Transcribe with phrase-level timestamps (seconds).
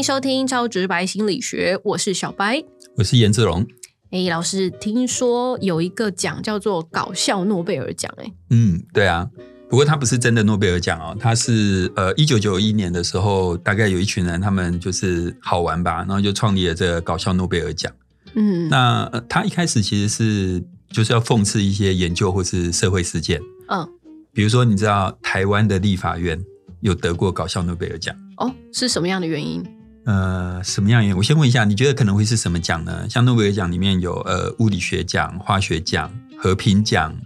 [0.00, 2.64] 迎收听超直白心理学，我是小白。
[2.96, 3.66] 我是颜志龙。
[4.10, 9.28] 哎，老师，听说有一个奖叫做搞笑诺贝尔奖，哎，嗯，对啊，
[9.68, 17.92] 不过它不是真的诺贝尔奖哦，它是呃一九九一年的时候，大概有一群人，他们就是好玩吧，然后就创立了这个搞笑诺贝尔奖。
[18.32, 23.38] 嗯，那呃它一开始其实是就是要讽刺一些研究或是社会事件，
[23.68, 23.86] 嗯，
[24.32, 26.42] 比如说你知道台湾的立法院
[26.80, 29.62] 有得过搞笑诺贝尔奖，哦，是什么样的原因？
[30.10, 31.16] 呃，什么样原因？
[31.16, 33.08] 我先问一下，你觉得可能会是什么奖呢？
[33.08, 37.16] 像诺贝尔奖里面有呃物理学奖、化学奖、和平奖、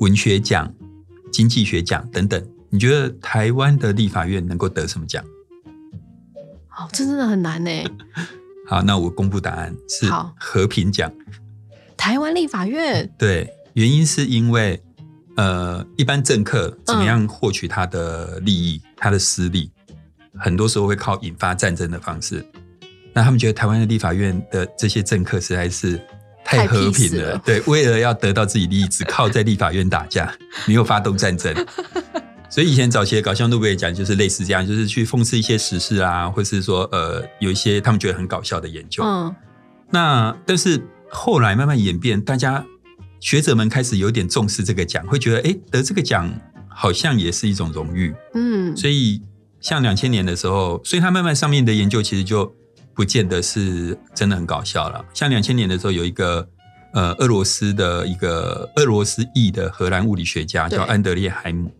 [0.00, 0.70] 文学奖、
[1.32, 5.24] 经济学奖等等，你觉得台湾的立法院能够得什么奖？
[6.76, 7.70] 哦，这真的很难呢。
[8.68, 10.06] 好，那我公布答案是
[10.38, 11.10] 和平奖。
[11.96, 14.82] 台湾立法院，对，原因是因为
[15.36, 19.72] 呃，一般政客怎么样获取他的利益、他的私利，
[20.40, 22.44] 很多时候会靠引发战争的方式。
[23.12, 26.00] 那他们觉得台湾的立法院的这些政客实在是
[26.44, 30.32] 太和平了，了对，为了要得到自己利益，只靠在立法院打架，
[30.66, 31.54] 没有发动战争。
[32.48, 39.04] 所以以前早期的搞笑诺贝尔奖就是类似这样，就是去讽刺一些时事啊，或是说呃有一些他们觉得很搞笑的研究。
[39.04, 39.34] 嗯，
[39.90, 42.64] 那但是后来慢慢演变，大家
[43.20, 46.28] 学者们开始有点重视这个奖，会觉得哎，诶得这个奖
[46.68, 48.14] 好像也是一种荣誉。
[48.34, 49.22] 嗯，所以
[49.60, 52.52] 像两千年的时候，所以它慢慢上面的研究其实就
[52.94, 55.04] 不见得是真的很搞笑了。
[55.14, 56.48] 像两千年的时候，有一个
[56.92, 61.72] 呃俄罗斯的一个俄罗斯裔的荷兰物理学家叫安德烈海姆。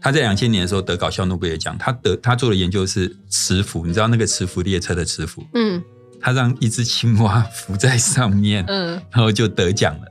[0.00, 5.82] 他在两千年的时候得搞笑诺贝尔奖，他得他做的研究是磁浮，你知道那个磁浮列车的磁浮，嗯
[6.20, 10.08] 他让一只青蛙 浮在上面，嗯，然后就得奖了。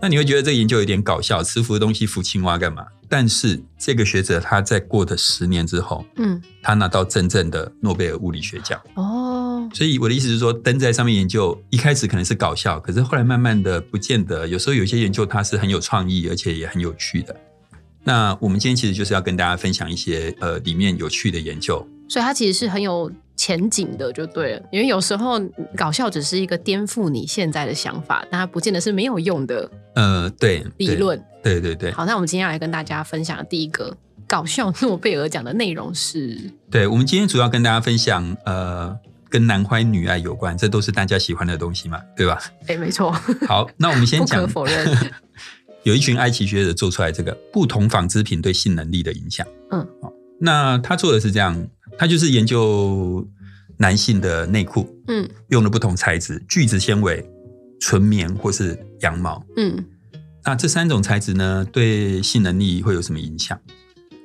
[0.00, 2.84] 那你会觉得这个研究有点搞笑，磁浮的东西浮青蛙干嘛？
[3.14, 8.80] 但是这个学者他在过的十年之后，嗯，他拿到真正的诺贝尔物理学奖。
[8.94, 17.36] 哦，所以我的意思是说，登在上面研究一开始可能是搞笑，可是后来慢慢的不见得，有时候有些研究它是很有创意，而且也很有趣的。
[18.02, 21.86] 那我们今天其实就是要跟大家分享一些呃里面有趣的研究。
[22.12, 24.62] 所以它其实是很有前景的，就对了。
[24.70, 25.40] 因为有时候
[25.74, 31.18] 搞笑只是一个颠覆你现在的想法，但它不见得是没有用的呃，对，理论。
[31.42, 31.92] 对，对对对。
[31.92, 33.96] 好，那我们今天要来跟大家分享的第一个
[34.28, 36.38] 搞笑诺贝尔奖的内容是，
[36.70, 38.94] 对，我们今天主要跟大家分享，呃，
[39.30, 42.38] 跟男欢女爱有关，这都是大家喜欢的东西嘛，对吧？
[42.66, 43.10] 哎，没错，
[43.48, 44.86] 好，那我们先不讲可，否认。
[45.84, 49.46] 有一群埃及学者做出来这个不同纺织品对性能力的影响。
[49.70, 51.66] 嗯好，那他做的是这样，
[51.98, 53.26] 他就是研究
[53.78, 57.24] 男性的内裤嗯用的不同材质，聚酯纤维、
[57.80, 59.44] 纯棉或是羊毛。
[59.56, 59.84] 嗯，
[60.44, 63.58] 那这三种材质呢，对性能力会有什么影响？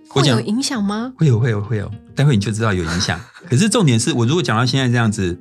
[0.09, 1.13] 会有影响吗？
[1.17, 3.19] 会有会有会有，待会你就知道有影响。
[3.47, 5.37] 可是重点是我如果讲到现在这样子，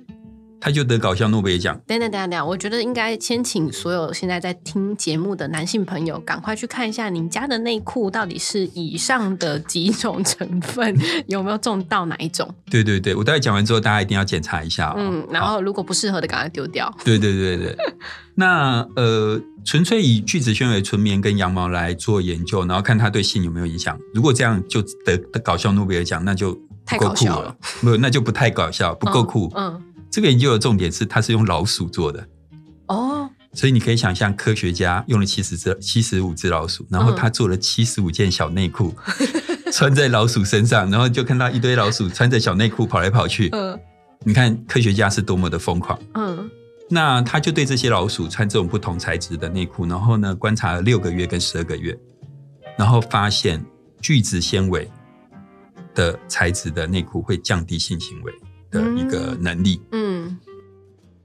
[0.61, 1.79] 他就得搞笑诺贝尔奖。
[1.87, 10.97] 等等等等等，我觉得应该先请所有现在在听节目的男性朋友，赶快去看一下你家的内裤到底是以上的几种成分
[11.29, 12.49] 有没有中到哪一种。
[12.71, 14.95] 对对对，我待会讲完之后，大家一定要检查一下、哦。
[14.99, 16.93] 嗯，然好后如果不适合的，赶快丢掉。
[17.05, 17.77] 对对对对，
[18.35, 23.99] 那呃，纯粹以聚酯纤维、纯棉跟羊毛来做研究，然后看它对性有没有影响。
[24.15, 29.51] 如果这样就得得搞笑诺贝尔奖，那就太搞笑了，不，那就不太搞笑，不够酷。
[29.57, 29.83] 嗯，
[30.17, 32.27] 这个研究的重点是，它是用老鼠做的，
[32.87, 37.15] 哦，所以你可以想象，科学家用了七十只、七十五只老鼠，然后嗯。
[37.15, 38.95] 他做了七十五件小内裤，
[39.71, 43.51] 穿在老鼠身上，然后就看到一堆老鼠穿着小内裤跑来跑去。
[43.53, 43.79] 嗯。
[44.25, 45.99] 你看科学家是多么的疯狂。
[46.15, 46.51] 嗯。
[46.89, 51.95] 那他就对这些老鼠穿这种不同材质的内裤，然后呢观察了六个月跟十二个月，
[52.79, 53.63] 然后发现
[54.01, 54.91] 聚酯纤维
[55.95, 58.33] 的材质的内裤会降低性行为
[58.77, 59.81] 的一个能力。
[59.93, 60.37] 嗯，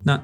[0.03, 0.21] 那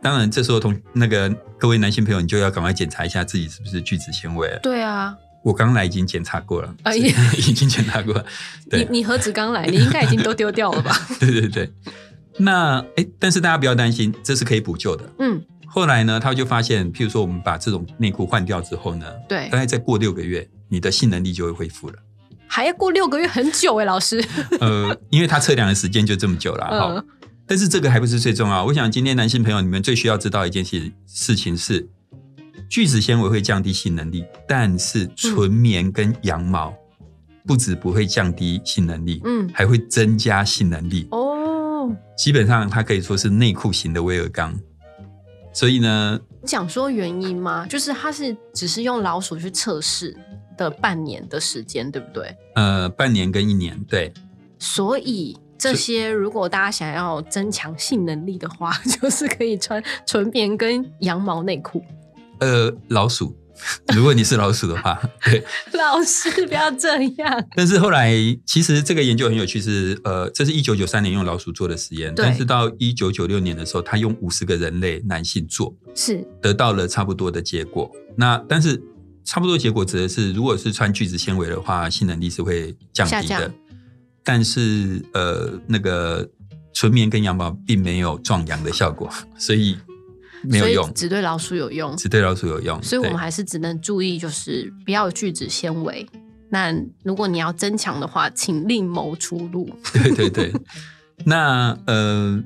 [0.00, 1.28] 当然，这时候同那个
[1.58, 4.58] 各位男性朋友，你就要赶快检查一下自己是不是聚酯纤维了。
[4.62, 5.14] 对啊，
[5.44, 7.00] 我刚来已经检查过了，哎是
[7.38, 8.24] 已经检查过了。
[8.70, 10.96] 你你何止刚来，你应该已经都丢掉了吧？
[11.20, 11.72] 对对对。
[12.38, 15.04] 那哎，但是大家不要担心，这是可以补救的。
[15.18, 21.94] 嗯，后来呢，他就发现，譬如说我们把这种内裤换掉之后呢，对大，概再过六个月，你的性能力就会恢复了。
[22.52, 24.22] 还要过六个月，很久哎，老师。
[24.60, 26.94] 呃，因为他测量的时间就这么久了哈。
[26.96, 27.06] 嗯
[27.44, 28.64] 但是这个还不是最重要。
[28.64, 31.86] 我想今天男性朋友你们最需要知道一件事事情是，
[32.68, 36.72] 聚酯纤维会降低性能力，但是纯棉跟羊毛
[37.46, 41.08] 不止不会降低性能力，嗯，还会增加性能力。
[41.10, 44.54] 哦，基本上它可以说是内裤型的威尔刚。
[45.52, 47.66] 所以呢，讲说原因吗？
[47.66, 50.16] 就是它是只是用老鼠去测试
[50.56, 52.34] 的半年的时间，对不对？
[52.54, 54.12] 呃，半年跟一年，对，
[54.58, 61.84] 所以这些如果大家想要增强性能力的话， 就是可以穿纯棉跟羊毛内裤。
[62.40, 63.36] 呃，老鼠，
[63.94, 65.44] 如果你是老鼠的话，对。
[65.72, 67.48] 老师不要这样。
[67.56, 68.12] 但是后来，
[68.46, 77.90] 其实这个研究很有趣，是呃，这是一九九三年用老鼠做的实验，但是到一九九六年的时候，他用五十个人类男性做，是得到了差不多的结果。
[78.16, 78.80] 那但是
[79.24, 83.52] 差不多结果指的是，如果是穿聚酯纤维的话，性能力是会降低的。
[84.24, 86.28] 但是呃，那个
[86.72, 89.76] 纯棉跟羊毛并没有壮阳的效果，所以
[90.44, 91.96] 没有用，只对老鼠有用。
[91.96, 92.82] 只对老鼠有用。
[92.82, 96.06] 所以我们对还是只能注意，就是不要有聚酯纤维。
[96.50, 99.70] 那如果你要增强的话，请另谋出路。
[99.92, 100.52] 对 对对，
[101.24, 102.42] 那呃，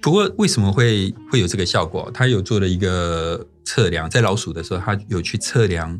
[0.00, 2.10] 不过为什么会会有这个效果？
[2.14, 5.98] 他有做了一个测量，在老鼠的时候，他有去测量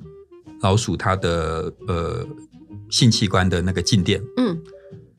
[0.61, 2.25] 老鼠它的呃
[2.91, 4.23] 性器官的那个静电。
[4.37, 4.57] 嗯，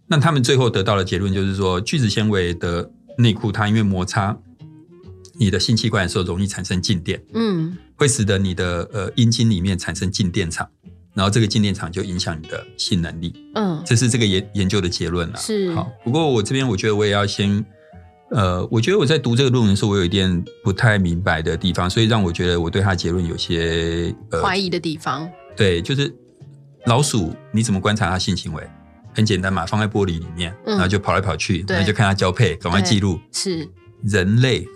[0.07, 4.38] 那他们最后得到的结论就是说，聚酯纤维的内裤，它因为摩擦
[5.37, 10.67] 你的性器官的时候，容易产生静电，嗯，会使得你的呃阴茎里面产生静电场，
[11.13, 13.33] 然后这个静电场就影响你的性能力。
[13.55, 15.37] 嗯，这是这个研研究的结论了。
[15.37, 17.65] 是好，不过我这边我觉得我也要先，
[18.31, 25.29] 呃，我觉得我在读这个论文的时候，我有一点不太明白的地方，所以让我觉得我对他的结论有些呃怀疑的地方。
[25.55, 26.13] 对，就是
[26.85, 28.63] 老鼠你怎么观察它性行为？
[29.13, 33.17] 很简单嘛，放在玻璃里面，嗯然后就跑来跑去，对然后就看它交配，赶快记录。
[33.31, 33.65] 是
[34.03, 34.67] 人类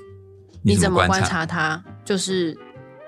[0.61, 1.23] 你怎么观？
[1.23, 1.81] 察他？
[2.05, 2.57] 就是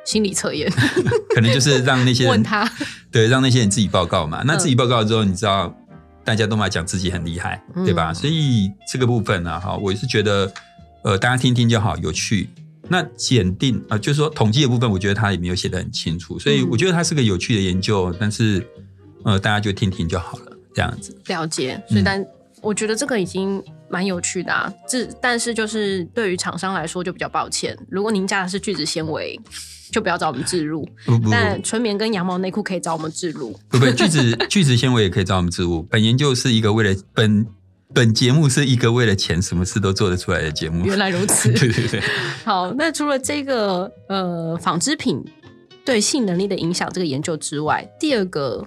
[0.06, 0.72] 心理测验，
[1.34, 2.70] 可能就是让那些人 问他。
[3.12, 4.42] 对，让那些人自己报告嘛。
[4.46, 5.76] 那嗯自己报告之后，你知道
[6.24, 8.14] 大家都嘛讲自己很厉害，嗯对吧？
[8.14, 10.52] 所以这个部分呢、哈，我是觉得
[11.04, 12.50] 呃，大家听听就好，有趣。
[12.88, 18.66] 那检定啊、呃就是说统计的部分，我觉得他也没有写得很清楚，所以嗯我觉得它是个有趣的研究，但是
[19.24, 21.16] 呃，大家就听听就好了，这样子。
[21.28, 22.26] 了解，所以嗯但、
[22.62, 24.72] 我觉得这个已经蛮有趣的啊。
[24.88, 29.40] 这但是就是对于厂商来说就比较抱歉，如果您加的是聚酯纤维，
[29.92, 30.88] 就不要找我们置入。
[31.06, 33.52] 不不但纯棉跟羊毛内裤可以找我们置入。
[33.70, 35.84] 不不，聚酯 聚酯纤维也可以找我们置入。
[35.84, 37.46] 本研究是一个为了本
[37.94, 40.86] 本节目是一个为了钱什么事都做得出来的节目。
[40.86, 41.52] 原来如此。
[41.54, 42.02] 对对对。
[42.46, 45.22] 好，那除了这个呃纺织品
[45.84, 48.66] 对性能力的影响这个研究之外，第二个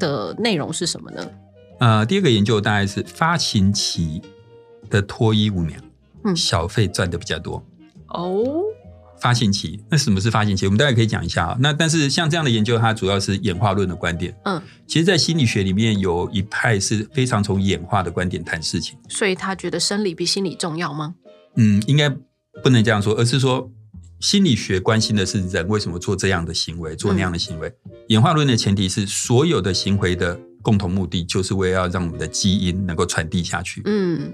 [0.00, 1.24] 的内容是什么呢？
[1.78, 4.20] 呃，第二个研究大概是发情期
[4.92, 5.80] 的脱衣舞娘，
[6.24, 7.64] 嗯小费赚的比较多。
[8.08, 8.44] 哦，
[9.20, 10.66] 发情期，那什么是发情期？
[10.66, 11.56] 我们大概可以讲一下啊。
[11.60, 14.36] 那但是像这样的研究，它主要是演化论的观点。
[14.44, 18.98] 嗯，其实，在心理学里面有一派是非常从演化的观点谈事情。
[19.08, 21.14] 所以他觉得生理比心理重要吗？
[21.56, 22.10] 嗯，应该
[22.62, 23.70] 不能这样说，而是说
[24.20, 27.72] 心理学关心的是人为什么做这样的行为，做那样的行为。
[28.08, 33.80] 演化论的前提是，所有的行为的共同目的就是为了要让我们的基因能够传递下去。
[33.86, 34.32] 嗯，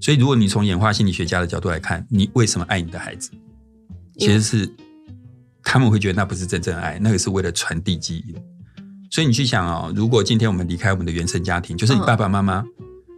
[0.00, 3.30] 所以，如果你从演化心理学家的角度来看，你为什么爱你的孩子？
[4.18, 4.70] 其实是
[5.62, 8.34] 他们会觉得那不是真正的爱，那个是为了传递基因。
[9.10, 12.64] 所以你去想哦，如果今天我们离开我们的原生家庭，就是你嗯爸爸妈妈，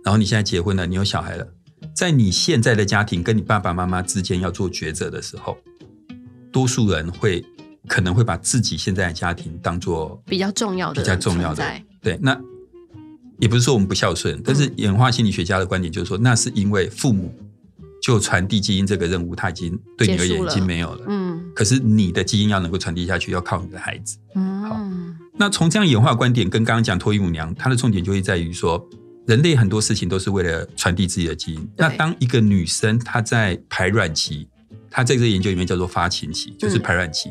[0.05, 1.47] 然后你现在结婚了，你有小孩了，
[1.95, 5.57] 在你现在的家庭跟你爸爸妈妈之间要做抉择的时候，
[6.53, 7.45] 多数人会
[7.89, 11.65] 可能会把自己现在的家庭当做比较重要的比较重要的
[12.03, 12.39] 对，那
[13.39, 17.35] 也不是说我们不孝顺，但是演化心理学家的观点就是说，那是因为父母
[18.03, 21.05] 就传递基因这个任务，他已经对你而言已经没有了。
[21.09, 24.19] 嗯可是你的基因要能够传递下去，要靠你的孩子。
[24.35, 28.87] 嗯，那从这样演化观点跟刚刚讲脱衣舞娘，它的重点就会在于说，
[29.27, 31.69] 人类很多事情都是为了传递自己的基因。
[31.77, 34.47] 那当一个女生她在排卵期，
[34.91, 37.31] 她在这个研究里面叫做发情期，就是排卵期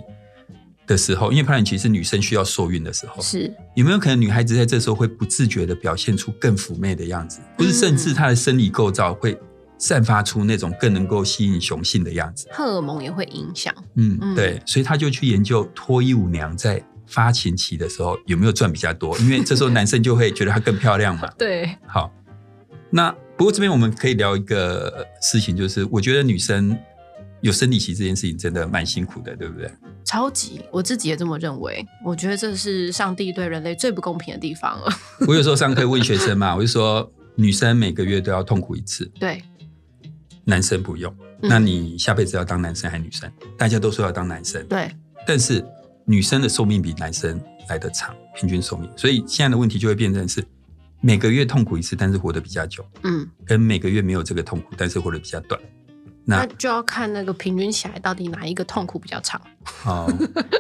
[0.88, 9.38] 的时候，因为排卵期是女生需要受孕的时候，是有没有可能女孩子在这时候会不自觉的表现出更妩媚的样子，不是甚至她的生理构造会
[9.78, 12.48] 散发出那种更能够吸引雄性的样子？
[12.52, 13.74] 荷尔蒙也会影响。
[13.96, 21.30] 嗯，嗯对，所以他就去研究脱衣舞娘在发情期的时候有没有赚比较多，因为这时候男生就会觉得她更漂亮嘛。
[21.38, 22.12] 对，好，
[22.90, 26.76] 那不过这边我们可以聊一个事情，就是我觉得女生
[27.46, 29.72] 有生理期这件事情真的蛮辛苦的，对不对？
[30.04, 31.86] 超级，我自己也这么认为。
[32.04, 34.92] 我觉得这是上帝对人类最不公平的地方了。
[35.28, 39.44] 我有时候上课问学生嘛， 我就说女生每个月都要痛苦一次，对，
[40.44, 41.16] 男生不用。
[41.42, 43.32] 嗯那你下辈子要当男生还是女生？
[43.56, 44.90] 大家都说要当男生，对，
[45.28, 45.64] 但是
[46.06, 48.90] 女生的寿命比男生来得长，平均寿命。
[48.98, 50.44] 所以现在的问题就会变成是
[51.02, 55.62] 每个月痛苦一次，但是活得比较久，嗯，跟每个月没有这个痛苦，但是活得比较短。
[56.26, 59.40] 那那就要看那个平均起来到底哪一个痛苦比较长。
[59.86, 60.12] 哦，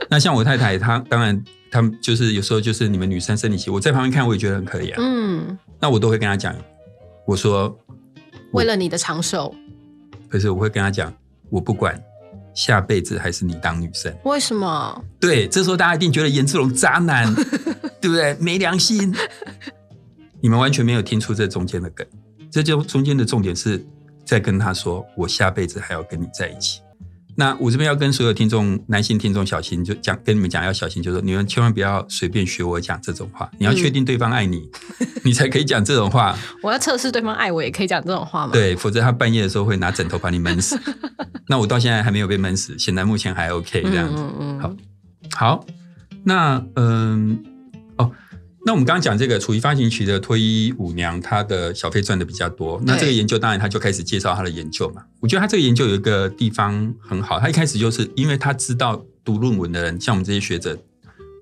[0.09, 4.97] 那像我太太，她当然，她们就是有时候就是你们女生生理期，我在旁边看我也觉得很可怜、啊。
[4.99, 6.55] 嗯，那我都会跟她讲，
[7.25, 7.75] 我说
[8.51, 9.53] 为了你的长寿，
[10.29, 11.13] 可是我会跟她讲，
[11.49, 11.99] 我不管
[12.53, 14.15] 下辈子还是你当女生。
[14.23, 15.03] 为什么？
[15.19, 17.33] 对，这时候大家一定觉得严志龙渣男，
[17.99, 18.35] 对不对？
[18.39, 19.13] 没良心。
[20.41, 22.05] 你们完全没有听出这中间的梗，
[22.51, 23.83] 这就中间的重点是
[24.25, 26.81] 在跟他说，我下辈子还要跟你在一起。
[27.37, 33.51] 那我这边要跟所有听众、男性听众小心，就讲跟你们讲要小心，就是说你们千万不要随便学我讲这种话。
[33.59, 34.69] 你要确定对方爱你，
[35.25, 36.33] 你才可以讲这种话。
[36.63, 38.51] 我要测试对方爱我，也可以讲这种话吗？
[38.55, 40.79] 对，否则他半夜的时候会拿枕头把你闷死。
[41.49, 44.23] 那我到现在还没有被闷死，显然目前还 OK 这样子。
[44.61, 44.75] 好，
[45.35, 45.65] 好，
[46.23, 47.54] 那嗯，哦。
[48.65, 52.81] 那我们刚刚讲这个处于发行期的脱衣舞娘，她的小费赚的比较多。
[52.83, 55.03] 那这个研究当然他就开始介绍他的研究嘛。
[55.19, 60.77] 我觉得他这个研究有一个地方很好，他一开始就是因为他知道读论文的人，像我们这些学者。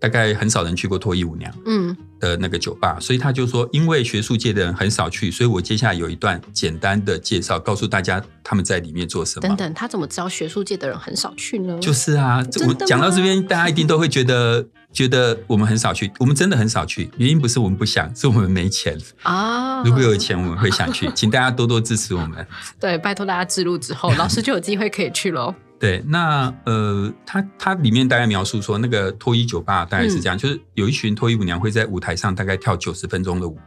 [0.02, 9.48] 大概很少人去过脱衣舞娘，嗯，的那个酒吧，所以他就说，因为学术界的人很少去，所以我接下来有一段简单的介绍，告诉大家他们在里面做什么。
[9.48, 11.80] 等等，他怎么知道学术界的人很少去呢？
[11.80, 19.84] 就是啊，我讲到这边，大家一定都会觉得，觉得我们很少去，我们真的很少去，原因不是我们不想，是我们没钱啊。
[19.84, 22.46] 如果有钱，我们会想去，请大家多多支持我们。
[22.80, 25.54] 对，拜托大家记录之后， 老师就有机会可以去喽。
[25.80, 33.58] 对，那呃，它它里面大概描述说，那个脱衣酒吧大概是这样，就是有一群脱衣舞娘会在舞台上大概跳九十分钟的舞，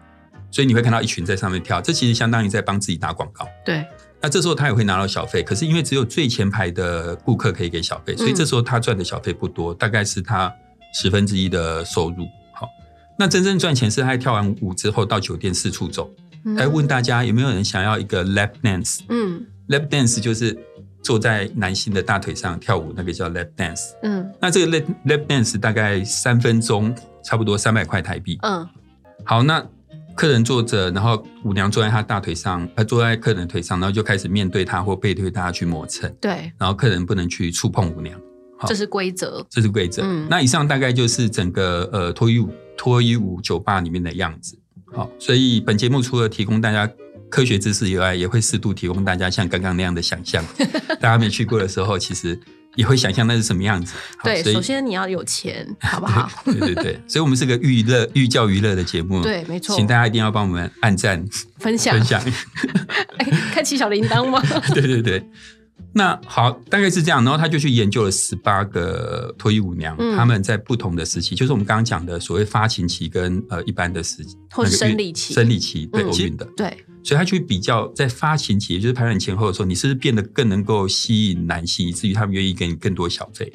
[0.51, 3.47] 所以你会看到一群在上面跳，这其实相当于在帮自己打广告。
[3.67, 3.85] 对，
[4.23, 10.51] 那这时候他也会拿到小费，可是因为只有最前排的顾客可以给小费，所以这时候他赚的小费不多，大概是他
[10.99, 12.27] 十分之一的收入。
[12.55, 12.69] 好，
[13.19, 16.11] 那真正赚钱是他跳完舞之后到酒店四处走，
[16.57, 19.01] 来问大家有没有人想要一个 lap dance？
[19.09, 20.57] 嗯，lap dance 就是。
[21.03, 23.93] 坐在男性的大腿上跳舞，那个叫 lap dance。
[24.03, 28.37] 嗯，那这个 lap lap dance 大概三分钟，差不多三百块台币。
[28.43, 28.69] 嗯，
[29.23, 29.65] 好，那
[30.17, 36.13] 客人坐着，然后舞娘坐在他大腿上，呃，坐在客人腿上，然后就开始面对他或背对他去磨蹭。
[36.21, 38.21] 对，然后客人不能去触碰舞娘，
[38.67, 39.45] 这是规则。
[39.51, 40.03] 这是规则。
[40.29, 44.59] 那以上大概就是整个呃脱衣舞脱衣舞酒吧里面的样子。
[44.95, 46.91] 好，所以本节目除了提供大家。
[47.29, 50.43] 科学知识以外，也会适度提供大家像刚刚那样的想象。
[51.01, 52.39] 大家没去过的时候，其实
[52.77, 53.95] 也会想象那是什么样子。
[54.23, 56.31] 对，首先你要有钱， 好不好？
[56.45, 59.21] 对对对，所以我们是个娱乐、寓教于乐的节目。
[59.23, 61.23] 对，没错，请大家一定要帮我们按赞、
[61.59, 62.23] 分享、分享。
[63.53, 64.41] 开启小铃铛吗？
[64.73, 65.29] 对对对。
[65.93, 76.45] 那好，大概是这样，然后他就去研究了十八个脱衣舞娘，他们在不同的时期，就是我们刚刚讲的所谓发情期跟呃一般的时或生理期、生理期对，偶运的。
[76.55, 83.51] 对，所以他去比较在发情期，也就是排卵前后的时候，你是不是变得更能够吸引男性，以至于他们愿意给你更多小费？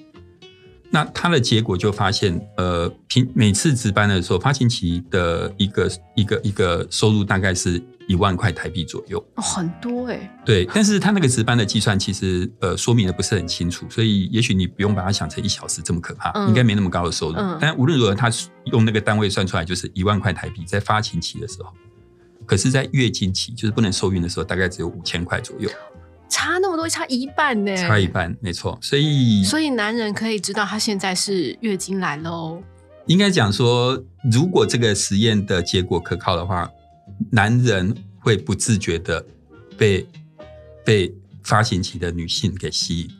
[0.91, 7.81] 那他的结果就发现，呃，平每次值班的时候，发情期的一个一个一个收入大概是。
[8.07, 10.41] 一万块台币左右，很多哎。
[10.43, 17.35] 对，但是他那个值班的计算其实呃说明的不是很清楚，所以也许你不用把它想成一小时这么可怕，应该没那么高的收入。
[17.61, 18.29] 但无论如何，他
[18.65, 21.71] 用那个单位算出来就是一万块台币，在发情期的时候，
[22.45, 25.69] 可是在月经期就是不能受孕的时候，大概只有五千块左右，
[26.31, 27.75] 差那么多，差一半呢。
[27.75, 28.79] 差一半，没错。
[28.81, 32.63] 所以所以男人可以知道他现在是月经来喽。
[33.05, 36.67] 应该讲说，如果这个实验的结果可靠的话。
[37.29, 39.23] 男人会不自觉的
[39.77, 40.03] 被
[40.83, 43.11] 被发情期的女性给吸引，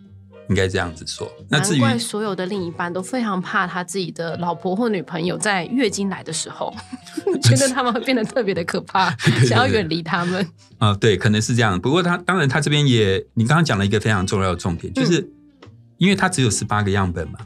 [0.50, 1.32] 应该这样子说。
[1.48, 6.74] 那至于所有的另一半都非常怕他自己的老婆或女朋友在月经来的时候，
[7.42, 10.48] 觉得他们会变得特别的可怕， 想要远离他们。
[10.78, 11.80] 啊，对，可能是这样。
[11.80, 15.30] 不过他当然，他这边也，你刚刚讲了一个非常重要的重点，就是
[15.98, 17.40] 因为他只有十八个样本嘛。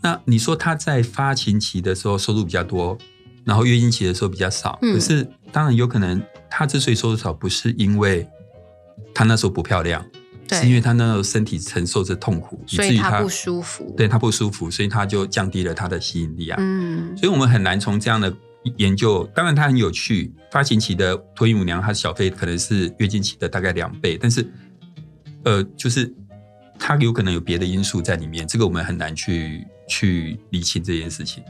[0.00, 2.96] 那你说他在发情期的时候收入比较多？
[3.44, 8.24] 然后月经期的时候比较少，可是当然有可能，他之所以收入少，不是因为
[9.12, 10.04] 他那时候不漂亮，
[10.52, 16.56] 是因为他那时候身体承受着痛苦，以至于他不舒服，对他不舒服，所以他就降低了他的吸引力啊。
[16.60, 18.32] 嗯，所以我们很难从这样的
[18.76, 24.46] 研究，当然它很有趣，发情期的脱衣舞娘，她小费可能是月经期的大概两倍，但是
[25.44, 26.12] 呃，就是
[26.78, 31.42] 它有可能有别的因素在里面，这个我们很难去去理清这件事情。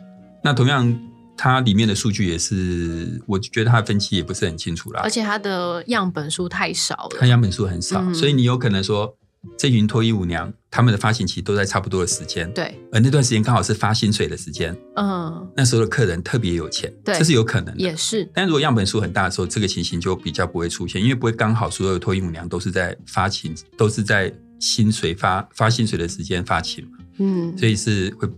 [0.42, 1.08] 那同样。
[1.34, 5.00] 它里面的数据也是，我觉得它的分期也不是很清楚啦。
[5.02, 7.16] 而且它的样本数太少了。
[7.18, 9.16] 它样本数很少，所以你有可能说，
[9.58, 12.52] 这群脱衣舞娘他们的发行期都在差不多的时间。
[12.52, 12.78] 对。
[12.92, 14.76] 而那段时间刚好是发薪水的时间。
[14.96, 15.50] 嗯。
[15.56, 17.80] 那时候的客人特别有钱，对这是有可能的。
[17.80, 18.28] 也是。
[18.34, 26.98] 但如果样本数很大的时候，这个情形就比较不会出现，因为不会刚好所有脱衣舞娘都是在发情，都是在薪水发发薪水的时间发情嘛。
[27.18, 27.56] 嗯。
[27.58, 28.28] 所以是会，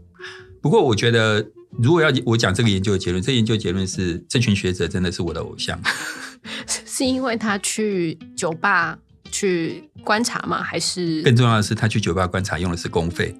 [0.60, 1.46] 不过我觉得。
[1.76, 5.76] 如果要我讲这个研究的结论，这研究结论是这群学者真的是我的偶像，
[6.86, 8.96] 是因为他去酒吧
[9.34, 10.62] 去观察吗？
[10.62, 13.34] 还是更重要的是，他去酒吧观察用的是公费，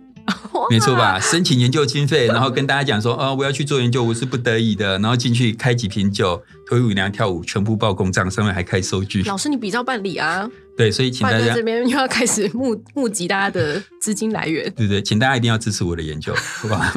[0.71, 1.19] 没错吧？
[1.21, 9.23] 申请研究经费， 然后跟大家讲说，哦，我要去做研究，我是不得已的，然后进去开几瓶酒，脱衣舞娘跳舞，全部报公账，上面还开收据。
[9.25, 10.49] 老师，你比照办理啊！
[10.77, 14.69] 对，所以请大家这边又要开始募募集大家的资金来源。
[14.75, 16.93] 对对，请大家一定要支持我的研究， 好吧？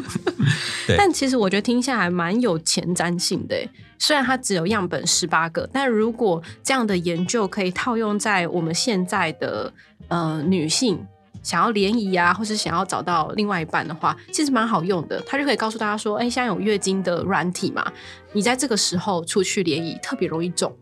[0.96, 3.54] 但其实我觉得听下来蛮有前瞻性的，
[3.98, 9.72] 虽然它只有样本十八个，但如果这样的研究可以套用在我们现在的
[10.08, 10.98] 呃女性
[11.42, 15.22] 想要联谊啊，或是想要找到另外一半的话，其实蛮好用的。
[15.26, 17.84] 它就可以告诉大家说，哎，现在有月经的软体嘛，
[18.32, 20.74] 你在这个时候出去联谊特别容易中，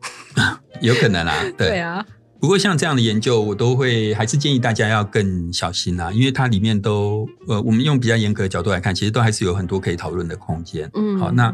[0.80, 2.04] 有可能啊， 对啊。
[2.38, 10.88] 不过像这样的研究，我都会还是建议大家要更小心啊，因为它里面都呃，我们用比较严格的角度来看，其实都还是有很多可以讨论的空间。
[10.94, 11.52] 嗯，好，那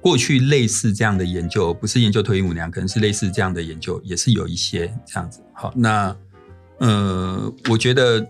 [0.00, 5.40] 过去类似这样的研究，不是研究脱衣舞娘，可能是类似这样的研究，也是有一些这样子。
[5.52, 6.16] 好，那
[6.78, 8.26] 呃，我觉得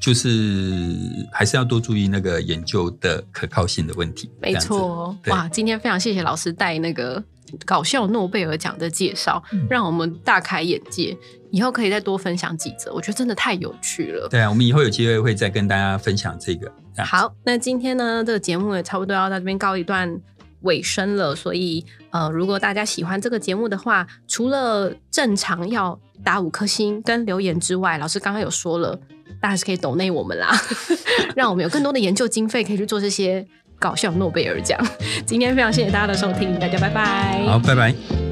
[0.00, 0.96] 就是
[1.32, 4.30] 还是要多注意那个研究的可靠性的问题。
[4.40, 7.22] 没错，哇，今天非常谢谢老师带那个。
[7.64, 11.16] 搞笑诺贝尔奖的介绍，让我们大开眼界。
[11.52, 14.28] 以后可以再多分享几则，我觉得真的太有趣了。
[14.28, 16.70] 对啊，我们以后有机会会再跟大家分享这个。
[16.98, 20.20] 好，那今天呢，这个节目也差不多要在这边告一段
[20.62, 21.36] 尾声了。
[21.36, 28.98] 所以，呃，如果大家喜欢这个节目的话，除了正常要打五颗星跟留言之外，老师刚刚有说了，
[29.46, 30.50] 大家是可以抖内我们啦，
[31.36, 33.46] 让我们有更多的研究经费可以去做这些。
[33.78, 34.80] 搞笑诺贝尔奖，
[35.26, 37.44] 今天非常谢谢大家的收听，大家拜拜。
[37.46, 38.25] 好，拜拜。